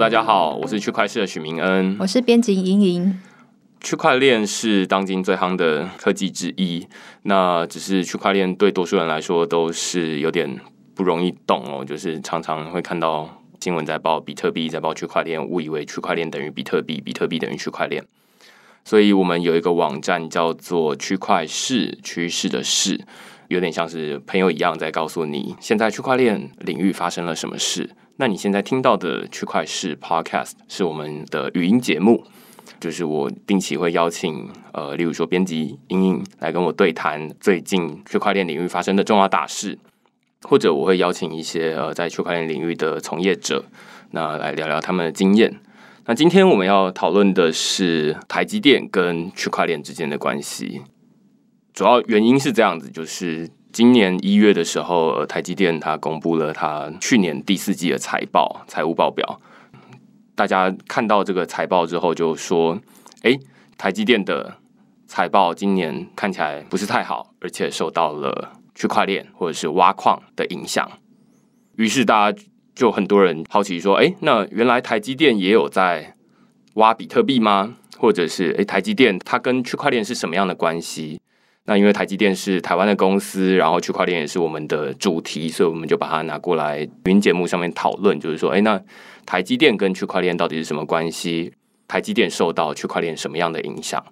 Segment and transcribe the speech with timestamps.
[0.00, 3.20] 大家好，我是区块链的许明恩，我是编辑莹莹。
[3.82, 6.88] 区块链是当今最夯的科技之一，
[7.24, 10.58] 那只是区块链对多数人来说都是有点
[10.94, 18.02] 不容易懂哦，就是常常会看到新闻在报比特币，在报区块链，误以为区块链等于比特币，比特币等于区块链。
[18.86, 22.98] 所以我们有一个网站叫做区块市，趋势的市，
[23.48, 27.90] 有点像是朋友一样在告诉你现在区块链领域发生了什么事。
[28.20, 32.22] 那你现在听到的区块是 Podcast 是我们的语音节目，
[32.78, 39.78] 就是我定期会邀请呃，例如说编辑莹莹来跟我对谈最近区块链领域发生的重要大事，
[40.42, 43.64] 或者我会邀请一些呃在区块链领域的从业者，
[44.10, 45.58] 那来聊聊他们的经验。
[46.04, 50.82] 那今天我们要讨论的是台积电跟区块链之间的关系，
[51.72, 53.48] 主要原因是这样子，就是。
[53.72, 59.40] 今年一月的时候，台积电它公布了它去年第四季的财报、财务报表。
[60.34, 62.80] 大家看到这个财报之后，就说
[63.22, 63.38] ：“哎，
[63.78, 64.56] 台积电的
[65.06, 70.90] 财报今年看起来不是太好，而且受到了区块链或者是挖矿的影响。”
[71.76, 72.38] 于是大家
[72.74, 76.16] 就很多人好奇说：“哎，那原来台积电也有在
[76.74, 77.76] 挖比特币吗？
[77.96, 81.20] 或者是哎，台积电它跟区块链是什么样的关系？”
[81.70, 88.82] 那因为台积电是台湾的公司，然后区块链也是我们的主题，所以我们就把它拿过来云节目上面讨论，就是说，哎，那
[89.24, 91.52] 台积电跟区块链到底是什么关系？
[91.86, 94.04] 台积电受到区块链什么样的影响？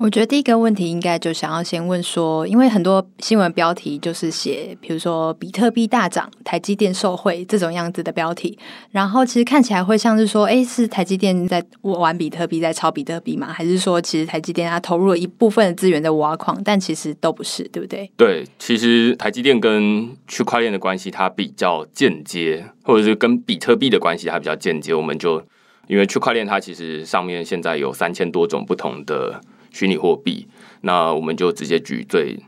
[0.00, 8.58] 我觉得第一个问题应该就想要先问说，因为很多新闻标题就是写，比如说比特币大涨，台积电受惠这种样子的标题，
[8.90, 13.52] 然后其实看起来会像是说，哎，是台积电在玩比特币，在炒比特币吗？
[13.52, 18.10] 还是说，其实台积电它投入了一部分的资源在挖矿，但其实都不是，对不对？
[18.16, 24.92] 对，其实台积电跟区块链的关系它比较间接，或者是跟比特币的关系它比较间接。
[24.92, 25.40] 我们就
[25.86, 29.40] 因为区块链它其实上面现在有三千多种不同的。
[29.74, 30.46] 虚拟货币，
[30.82, 32.38] 那我们就直接举最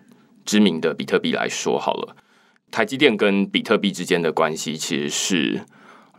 [0.45, 2.17] 知名的比特币来说好了。
[2.71, 5.65] 台积电跟比特币之间的关系，其实是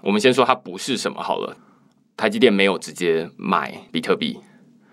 [0.02, 1.56] 我们先说它不是什么好了。
[2.18, 4.38] 台积电没有直接买比特币，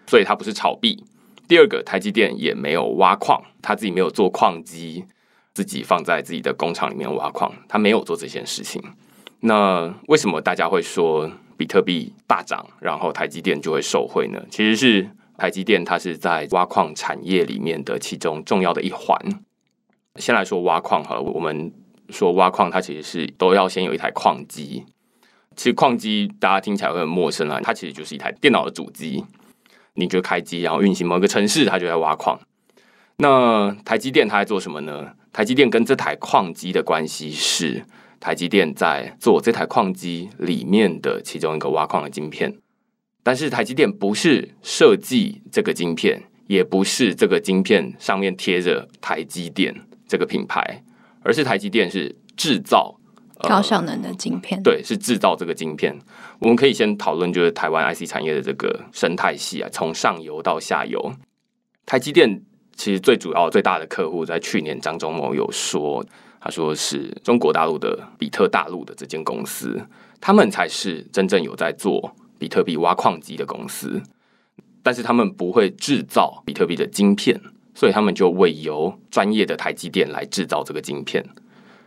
[0.06, 1.02] 所以它不是炒币。
[1.48, 5.04] 第二个，台积电也没有挖矿，他自己没有做矿机，
[5.52, 8.80] 自己放在自己的工厂里面挖矿，他没有做这件事情。
[9.40, 14.40] 那为什么大家会说比特币大涨，然后台积电就会受惠呢？
[14.48, 15.10] 其实是。
[15.36, 19.18] 台积电它是在挖矿产业里面的其中重要的一环。
[20.16, 21.72] 先来说挖矿哈，我们
[22.10, 24.84] 说挖矿，它其实是都要先有一台矿机。
[25.56, 29.24] 其实矿机大家听起来会很陌生啊，它其实就是一台电脑的主机，
[29.94, 32.38] 你就开机，然后运行某个程式，它就在挖矿。
[33.16, 35.12] 那台积电它在做什么呢？
[35.32, 37.84] 台积电跟这台矿机的关系是，
[38.20, 42.56] 台积电在做这台矿机里面的其中一个挖矿的晶片。
[43.24, 49.74] 但是台积电不是设计这个晶片，也不是这个晶片上面贴着台积电
[50.06, 50.84] 这个品牌，
[51.22, 52.94] 而是台积电是制造
[53.38, 54.62] 高效能的晶片。
[54.62, 55.98] 对，是制造这个晶片。
[56.38, 61.10] 我们可以先讨论，就是台湾 IC 产业的这个生态系啊，从上游到下游。
[61.86, 62.42] 台积电
[62.76, 66.04] 其实最主要最大的客户，在去年张忠谋有说，
[66.40, 69.80] 他说是中国大陆的比特大陆的这间公司，
[70.20, 72.14] 他们才是真正有在做。
[72.44, 74.02] 比特币挖矿机的公司，
[74.82, 77.40] 但是他们不会制造比特币的晶片，
[77.74, 81.24] 所以他们就委由专业的台积电来制造这个晶片。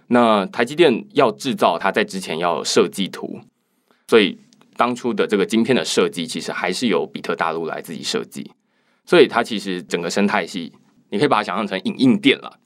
[0.07, 3.39] 那台积电要制造，它在之前要设计图，
[4.07, 4.39] 所以
[4.75, 8.49] 当初的这个晶片的设计，其实还是由比特大陆来自己设计。
[9.05, 10.73] 所以它其实整个生态系，
[11.11, 12.57] 你可以把它想象成影印店了，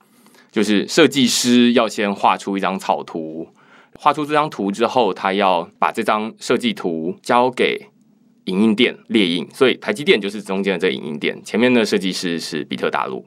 [0.50, 3.48] 就是设计师要先画出一张草图。
[3.94, 7.88] 画出这张图之后，他要把这张设计图交给
[8.46, 13.24] 影印店列印，所以台积电就是中间的这影印店，前面的设计师是比特大陆。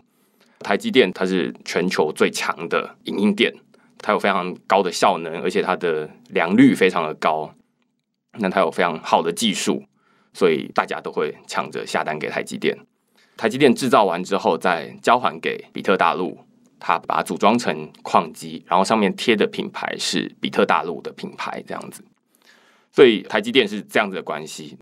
[0.59, 3.53] 台积电它是全球最强的影印店，
[3.99, 7.53] 它有非常高的效能，而且它的良率非常的高。
[8.39, 9.83] 那它有非常好的技术，
[10.33, 12.77] 所以大家都会抢着下单给台积电。
[13.37, 16.39] 台积电制造完之后，再交还给比特大陆。
[16.79, 22.03] 他把它组装成矿机，然后上面贴的品牌是比特大陆的品牌，这样子。
[22.91, 24.77] 所以台积电是这样子的关系。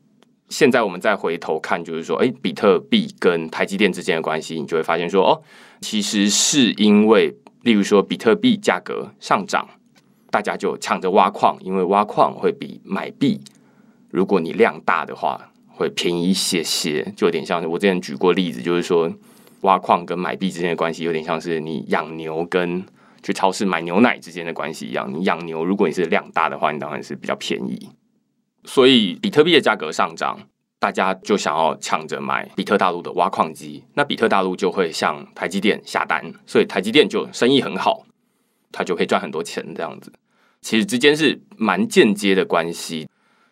[0.50, 5.42] 现在我们再回头看，就是说，诶，比特币跟台积电之间的关系，你就会发现说，哦，
[5.82, 9.68] 其实是因为，例如说，比特币价格上涨，
[10.30, 13.42] 大家就抢着挖矿，因为挖矿会比买币，
[14.12, 19.12] 如果你量大的话，会便宜一些些，就有点像我之前举过例子，就是说。
[19.64, 22.86] 挖矿跟买币之间的关系有点像是你养牛跟
[23.22, 25.12] 去超市买牛奶之间的关系一样。
[25.14, 27.90] 你养牛，如果你是量大的话，你当然是比较便宜。
[28.66, 30.40] 所以比特币的价格上涨，
[30.80, 38.06] 大家就想要抢着买比特大陆的挖矿机，那比特大陆就会向台积电下单，所以台积电就生意很好，
[38.72, 40.12] 他就可以赚很多钱这样子。
[40.62, 43.08] 其实之间是蛮间接的关系，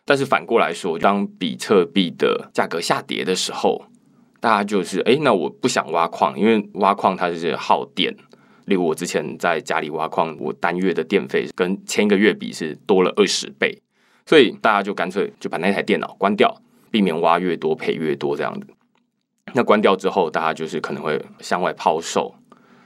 [0.05, 3.85] 但是反过来说，当比特币的价格下跌的时候，
[4.41, 8.13] 大家就是哎，那我不想挖矿，因为挖矿它就是耗电。
[8.65, 13.81] 例如我之前在家里挖矿，我单月的电费跟前一个月比是多了二十倍，
[14.25, 18.67] 所以大家就干脆就把那台电脑关掉，避免挖越多赔越多这样子。
[19.53, 22.33] 那关掉之后，大家就是可能会向外抛售。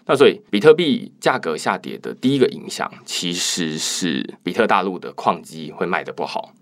[0.08, 6.54] 那所以比特币价格下跌的第一个影响，其实是比特大陆的矿机会卖的不好，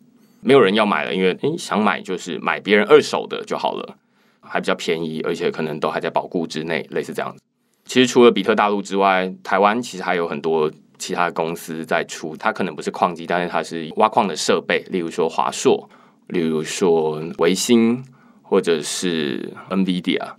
[0.42, 3.98] 没有人要买了，因为诶想买就是买别人二手的就好了，
[4.44, 7.42] 还比较便宜，而且可能都还在保固之内，类似这样子。
[7.86, 15.90] 其实除了比特大陆之外，台湾其实还有很多其他公司在出，它可能不是矿机，但是它是挖矿的设备，例如说华硕，
[16.28, 18.04] 例如说微星，
[18.42, 20.36] 或者是 NVIDIA。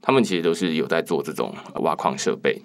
[0.00, 2.62] 他们其实都是有在做这种挖矿设备，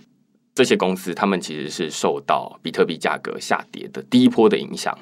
[0.55, 4.97] 这些公司他们其实是受到比特币价格下跌的第一波的影响。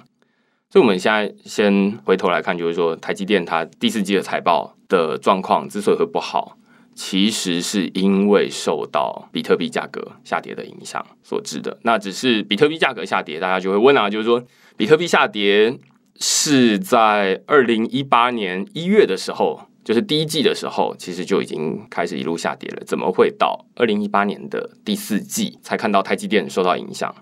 [0.72, 6.58] 所以，我们现在先回头来看，就是说台积电它第四季的财报的状况之所以会不好，
[6.96, 11.78] 其实是因为受到比特币价格下跌的影响所致的。
[11.82, 14.42] 那只是比特币价格下跌，大家就会问啊，就是说
[14.78, 15.78] 比特币下跌
[16.22, 19.68] 是在二零一八年一月的时候。
[19.84, 22.84] 就是第一季的时候，其实就已经开始一路下跌了。
[22.86, 27.14] 怎么会到二零一八年的第四季才看到台积电受到影响？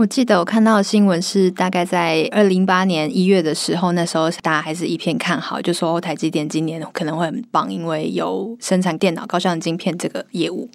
[0.00, 10.70] 我记得我看到的新闻是，大概在二零一八年一月的时候，那时候大家还是一片看好，就说台积电今年可能会很棒，因为有生产电脑高效能晶片这个业务。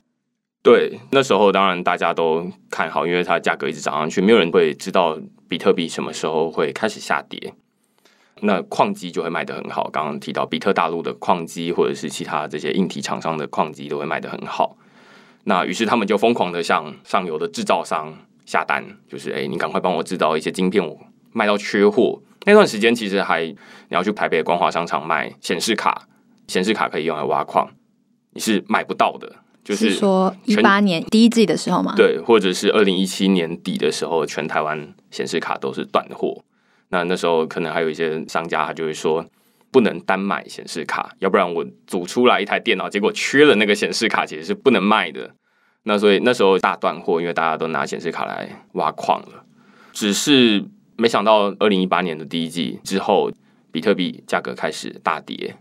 [0.61, 5.17] 对，那时候当然大家都看好，因为它价格一直涨上去，没有人会知道
[5.47, 7.55] 比特币什么时候会开始下跌。
[8.41, 9.89] 那矿机就会卖得很好。
[9.89, 14.77] 刚刚提到比特大陆的矿机，或者是其他这些硬体厂商的矿机都会卖得很好。
[15.45, 18.13] 那于是他们就疯狂的向上游的制造商
[18.45, 20.97] 下单，就是哎，你赶快帮我制造一些晶片，我
[21.31, 22.21] 卖到缺货。
[22.45, 23.57] 那段时间其实还你
[23.89, 26.07] 要去台北光华商场卖显示卡，
[26.47, 27.69] 显示卡可以用来挖矿，
[28.33, 29.37] 你是买不到的。
[29.63, 31.95] 就是，是说一八年第一季的时候吗？
[31.97, 36.43] 对，或者是二零一七年底的时候，全台湾显示卡都是断货。
[36.89, 39.25] 那那时候可能还有一些商家，他就会说
[39.71, 45.31] 不能单买显示卡，要不然我组出来一台电脑，结果缺了那个显示卡，其实是不能卖的。
[45.87, 49.45] 那所以那时候大断货，因为大家都拿显示卡来挖矿了。
[49.93, 50.65] 只是
[50.97, 53.31] 没想到二零一八年的第一季之后，
[53.71, 55.55] 比特币价格开始大跌，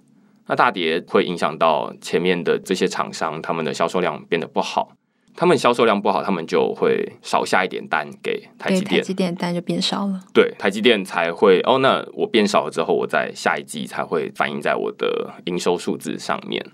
[0.47, 4.93] 那大跌会影响到前面的这些厂商，他们的销售量变得不好。
[5.37, 10.21] 他们销售量不好，他们就会少下一点单给台积电，台积电单就变少了。
[10.33, 16.65] 对，台积电才会哦，那我变少了之后，我在下一季才会反映在我的营收数字上面。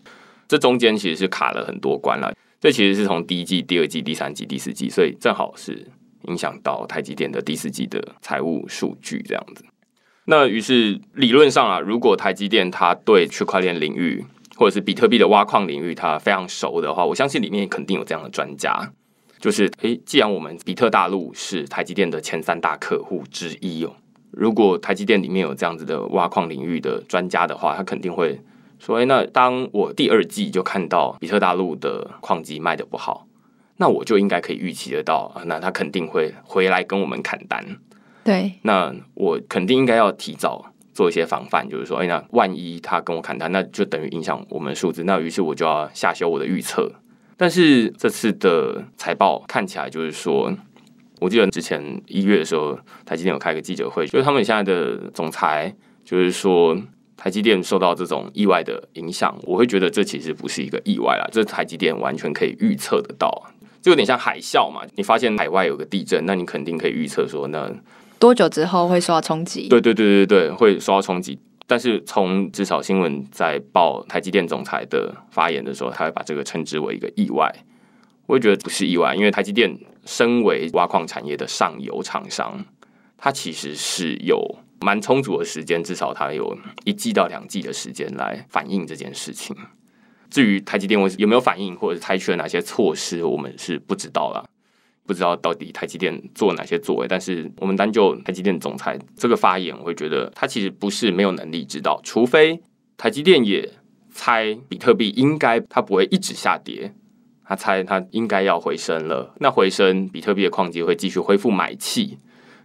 [0.46, 2.32] 这中间其实是卡了很多关了。
[2.60, 5.86] 这其实是从第一季、第二季、第三季、第四季，所以正好是
[6.28, 9.64] 影响到台积电的第四季的财务数据这样子。
[10.26, 14.24] 那于是理论上啊，如果台积电它对区块链领域，
[14.56, 18.92] 或者是比特币的挖矿领域，它非常熟的话，我相信里面肯定有这样的专家。
[19.38, 23.96] 就是，诶，既然我们比特大陆是台积电的前三大客户之一哦，
[24.30, 28.38] 如果台积电里面有这样子的挖矿领域的专家的话，他肯定会
[28.80, 33.28] 说，诶，那当我第二季就看到比特大陆的矿机卖的不好，
[33.76, 37.64] 那我就应该可以预期得到，那他肯定会回来跟我们砍单。
[38.24, 40.66] 对，那我肯定应该要提早。
[40.92, 46.92] 做一些防范，就是说，哎，那万一他跟我砍单，那就等于影响我们数字，那于是我就要下修我的预测。
[47.38, 50.52] 但是这次的财报看起来就是说，
[51.20, 56.76] 我记得之前一月的时候，台积电有开个记者会，就是他们现在的总裁就是说，
[57.22, 63.30] 台积电受到这种意外的影响，我会觉得这其实不是一个意外啦，这台积电完全可以预测得到，
[63.82, 67.70] 就有点像海啸嘛，你发现海外有个地震，那你肯定可以预测说那。
[68.18, 69.68] 多久之后会受到冲击？
[69.68, 71.38] 对对对对对，会受到冲击。
[71.66, 77.54] 但是从至少新闻在报台积电总裁的发言的时候，他会把这个称之为一个意外。
[78.26, 82.64] 我也觉得不是意外，因为台积电身为挖矿产业的上游厂商，
[83.18, 89.56] 它其实是有蛮充足的时间，至少它有一季到两季的时间来反映这件事情。
[90.30, 94.48] 至于台积电有没有反应，或者采取了哪些措施，我们是不知道了。
[95.06, 102.62] 不知道到底台积电做哪些作为，但是我们单就台积电总裁这个发言，我会觉得他其实不是没有能力知道，除非
[102.96, 103.68] 台积电也
[104.12, 106.94] 猜比特币应该它不会一直下跌，
[107.44, 112.18] 他猜它应该要回升了，那回升比特币的矿机会继续恢复买气，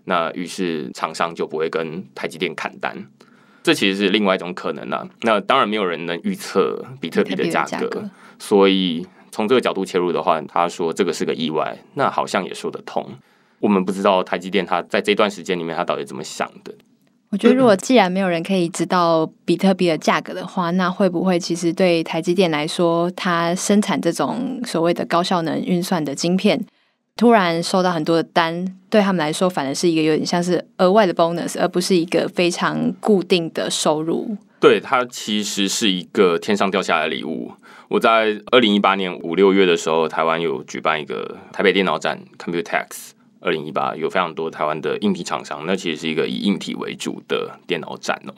[0.06, 2.96] 那于是厂商就不会跟台积电砍单。
[3.62, 5.08] 这其实是另外一种可能啊。
[5.22, 13.04] 那当然没有人能预测比特币的价格，格所以从这个角度切入的话，他说这个是个意外，那好像也说得通。
[13.60, 16.74] 我们不知道台积电它在这段时间里面它到底怎么想的。
[17.32, 26.64] 我觉得，如果既然没有人可以知道比特币的价格的话，那会不会其实对台积电来说，它生产这种所谓的高效能运算的晶片，
[27.18, 34.36] 突然收到很多的单，对他们来说，反而是一个有点像是额外的 bonus，而不是一个非常固定的收入。
[34.60, 37.54] 对，它其实是一个天上掉下来的礼物。
[37.88, 43.12] 我在二零一八年五六月的时候，台湾有举办一个台北电脑展 Computex。
[43.40, 48.34] 二零一八有非常多台湾的硬体厂商，那其实是一个以硬体为主的电脑展哦。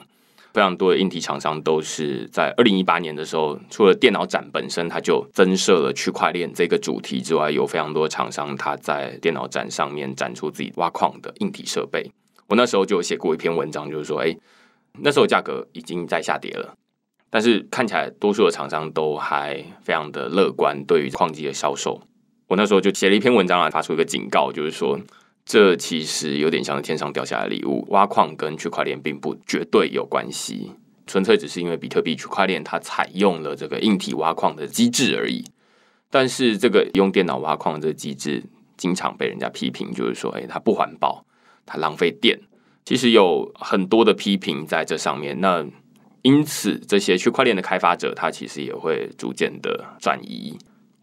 [0.57, 12.11] 非常多的硬体厂商都是在二零一八年的时候，除了电脑展本身，它就增设了区块链这个主题之外，有非常多的厂商它在电脑展上面展出自己挖矿的硬体设备。
[12.47, 14.35] 我那时候就有写过一篇文章，就是说，哎，
[15.01, 16.73] 那时候价格已经在下跌了，
[17.29, 22.01] 但是看起来多数的厂商都还非常的乐观，对于矿机的销售。
[22.47, 24.99] 我那时候就写了一篇文章啊，发出一个警告，就是说，
[25.47, 27.87] 这其实有点像是天上掉下来的礼物。
[27.89, 30.73] 挖矿跟区块链并不绝对有关系，
[31.07, 35.45] 纯粹只是因为比特币区块链它采用了这个硬体挖矿的机制而已。
[36.09, 38.43] 但是这个用电脑挖矿的这个机制，
[38.75, 41.25] 经常被人家批评，就是说，哎，它不环保，
[41.65, 42.37] 它浪费电。
[42.83, 45.39] 其实有很多的批评在这上面。
[45.39, 45.65] 那
[46.23, 50.57] 因此，这些区块链的开发者，他其实也会逐渐的转移。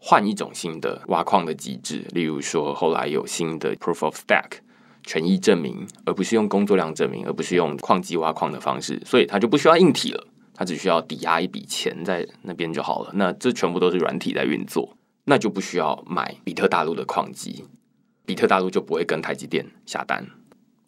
[0.07, 4.59] 换一种新的挖矿的机制，例如说，后来有新的 Proof of Stake
[5.03, 13.09] 权益证明，而不是用工作量证明，而不是用矿机挖矿的方式，所以它就不需要硬体了，它只需要抵押一笔钱在那边就好了。
[13.15, 17.65] 那这全部都是软体在运作，那就不需要买比特大陆的矿机，
[18.27, 20.23] 比特大陆就不会跟台积电下单。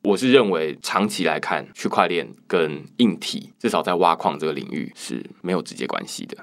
[0.03, 6.37] 我是认为，长期来看，区块链跟硬体至少在挖矿这个领域是没有直接关系的。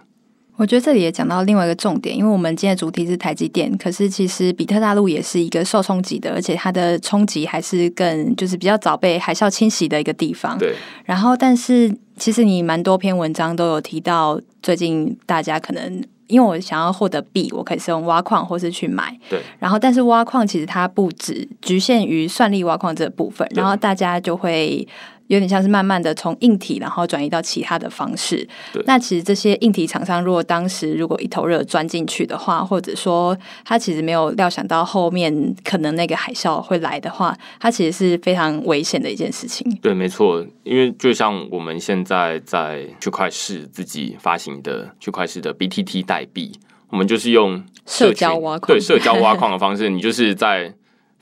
[0.56, 10.56] 我觉得这里也讲到另外一个重点，因为我们今天的主题是台积电，可是其实比特大陆也是一个受冲击的，而且它的冲击还是更就是比较早被海啸侵袭的一个地方。
[10.56, 10.74] 对。
[11.04, 19.18] 然后，但是其实你蛮多篇文章都有提到，最近大家可能因为我想要获得币，我可以是用挖矿或是去买。
[19.28, 19.40] 对。
[19.58, 24.86] 然后，但是挖矿其实它不止局限于算力挖矿这部分，然后大家就会。
[25.28, 28.46] 有点像是慢慢的从硬体，然后转移到其他的方式。
[28.72, 39.66] 对那其实这些硬体厂商，如果当时如果一头热钻进去的话，或者说他其实没有料想到后面可能那个海啸会来的话，它其实是非常危险的一件事情。
[39.80, 46.52] 对，没错，因为就像我们现在在区块市自己发行的区块市的 BTT 代币，
[46.90, 50.74] 我们就是用社交挖矿，对，社交挖矿的方式，你就是在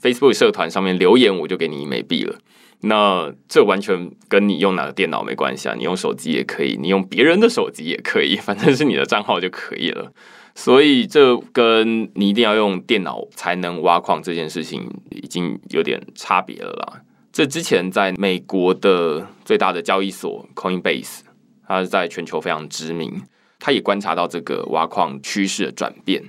[0.03, 2.37] Facebook 社团上面留言，我就给你一枚币了。
[2.83, 10.12] 那这完全跟你用哪个电脑没关系啊，你用手机也可以，你用别人的手机也可以，反正是你的账号就可以了。
[10.55, 17.01] 所以这跟你一定要用电脑才能挖矿这件事情已经有点差别了啦。
[17.33, 21.21] 这之前在美国的最大的交易所 Coinbase，
[21.67, 23.23] 它是在全球非常知名，
[23.59, 26.23] 他也观察到这个挖矿趋势的转变。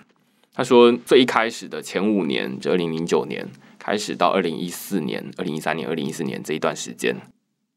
[0.53, 3.45] 他说，最一开始的前五年，就二零零九年。
[3.85, 7.13] 开始到二零一四年、二零一三年、二零一四年这一段时间，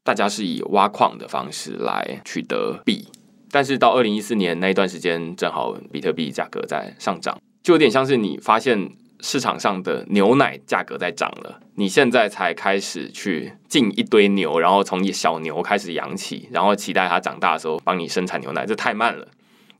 [0.05, 3.05] 大家是以挖矿的方式来取得币。
[3.51, 19.27] 但是到二零一四年那一段时间，正好比特币价格在上涨，就有点像是你发现市场上的牛奶价格在涨了，你现在才开始去进一堆牛，然后从小牛开始养起，然后期待它长大的时候帮你生产牛奶，这太慢了。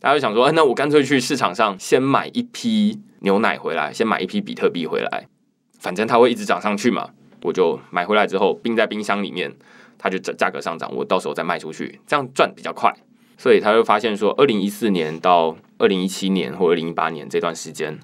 [0.01, 5.27] 大家就想说，哎，那我干脆去市场上先买一批牛奶回来，先买一批比特币回来。
[5.79, 7.09] 反正它会一直涨上去嘛，
[7.41, 9.53] 我就买回来之后冰在冰箱里面，
[9.97, 12.93] 它就价格上涨，我到时候再卖出去，这样赚比较快。
[13.39, 17.99] 所以他就发现说，二零一四年到二零一七年或二零一八年这段时间，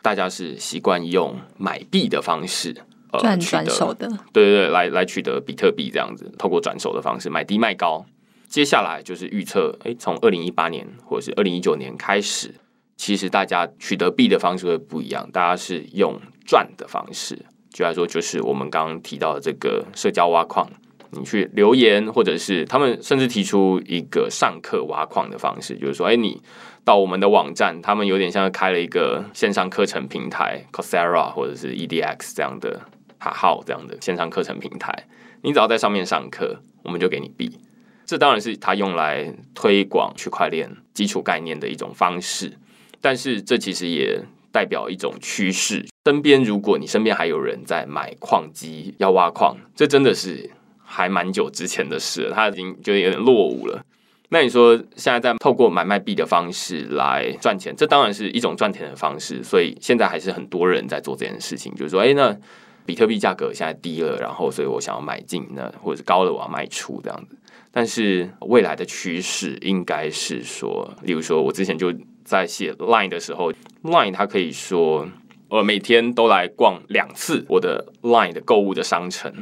[0.00, 2.74] 大家是习惯用买币的方式
[3.12, 8.06] 呃赚转手的，对对对，来来取得比特币这样子，透过转手的方式买低卖高。
[8.46, 12.54] 接下来就是预测，哎，从二零一八年或者是二零一九年开始。
[12.98, 17.38] 其实大家取得币的方式会不一样，大家是用赚的方式，
[17.70, 20.68] 就来说就是我们刚刚提到的这个社交挖矿，
[21.12, 26.42] 你去留言，或者是他们甚至提出一个上课挖矿的方式，就是说，哎，你
[26.84, 32.80] 到我们的网站，他们有点像开了一个线上课程平台，Coursera 或者是 EDX 这样的
[33.18, 35.06] 哈号这样的线上课程平台，
[35.42, 37.58] 你只要在上面上课，我们就给你币。
[38.04, 42.54] 这当然是他用来推广区块链基础概念的一种方式。
[43.00, 45.86] 但是这其实也代表一种趋势。
[46.06, 50.50] 身边如果你身边还有人在买矿机要挖矿，这真的是
[50.82, 53.84] 还蛮久之前的事了，他已经就有点落伍了。
[54.30, 59.42] 那你说现在在透过买卖币的方式来赚钱，这当然是一种赚钱的方式。
[59.42, 62.36] 所以现在还是很多人在做这件事情，就是说，哎，那
[62.84, 67.36] 比特币价格现在低了，然后所以我想要买进，那或者是高了我要卖出这样子。
[67.70, 71.90] 但是未来的趋势应该是说，例如说我之前就
[72.28, 73.50] 在写 Line 的时候
[73.82, 75.08] ，Line 它可以说，
[75.48, 79.32] 我每天都来逛两次我的 Line 的购物的商城，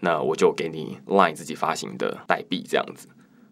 [0.00, 3.08] 那我就给你 Line 自己发行的代币这样子。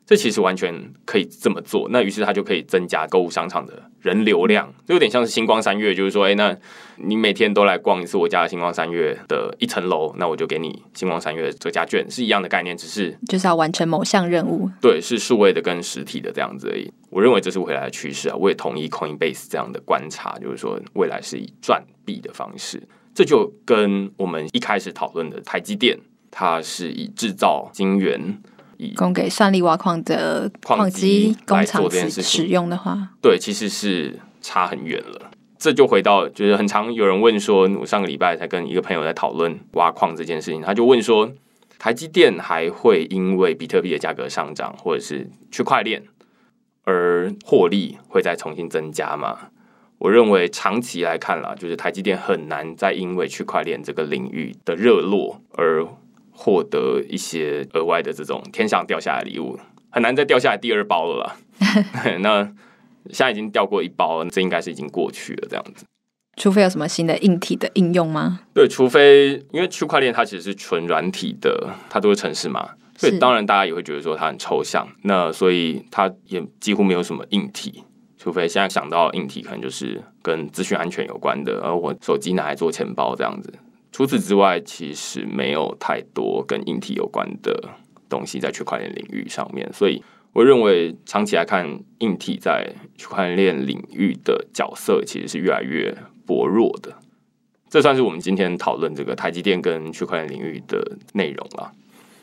[0.06, 6.54] 这其实完全可以这么做，那于是它就可以增加购物商场的人流量，就有点像是星光三月，就是说，哎，那
[6.96, 16.92] 你每天都来逛一次我家的星光三月的一层楼，那我就给你星光三月折价券，是一样的概念，只是就是要完成某项任务，对，是数位的跟实体的这样子而已。
[17.08, 22.82] 我认为这是未来的趋势啊，我也同意 Coinbase 这样的观察，就是说未来是以赚币的方式，
[23.14, 25.99] 这就跟我们一开始讨论的台积电，
[26.30, 28.42] 它是以制造晶圆。
[28.97, 35.31] 供给算力挖矿的矿机工厂使用的话，对，其实是差很远了。
[35.59, 41.33] 这就回到，就是很常有人问说，我上个礼拜才跟一个朋友在讨论挖矿这件事情，他就问说，
[41.78, 46.02] 台积电还会因为比特币的价格上涨，或者是区块链
[46.85, 49.38] 而获利会再重新增加吗？
[49.99, 55.87] 我认为长期来看啦，就是台积电很难再因为区块链这个领域的热络而。
[56.36, 59.58] 获得一些额外的这种天上掉下来的礼物，
[59.90, 61.36] 很难再掉下来第二包了啦。
[62.20, 62.42] 那
[63.10, 65.84] 现在已经掉过一包了，这应该是已经过去了，这样子。
[66.36, 68.40] 除非有什么新的硬体的应用吗？
[68.52, 74.84] 对，除非因为区块链它其实是纯软体的，它都是城市嘛，所以当然大家也会觉得说它很抽象。
[75.02, 77.84] 那所以它也几乎没有什么硬体，
[78.18, 83.54] 除非现在想到硬体，可能就是跟资讯安全有关的，而我手机拿来做钱包这样子。
[83.94, 87.71] 除此之外，其实没有太多跟硬体有关的
[88.08, 96.92] 东西在区块链领域上面，所以我认为长期来看，硬体在区块链领域的角色其实是越来越薄弱的。
[97.71, 101.71] 这算是我们今天讨论这个台积电跟区块链领域的内容了。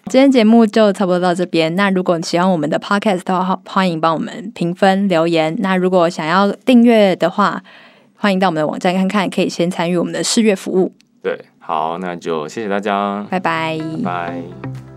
[0.08, 1.74] 今天节目就差不多到这边。
[1.78, 5.56] 那如果你喜欢我们的 Podcast 的话，欢迎帮我们评分留言。
[5.60, 7.64] 那如果想要订阅的话，
[8.16, 10.94] 欢迎到我们的网站看看，可以先参与我们的试阅服务。
[11.24, 11.40] 对。
[11.72, 14.91] 好，那就谢谢大家，拜拜，拜拜。